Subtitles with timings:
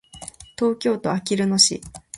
[0.57, 1.79] 東京都あきる野市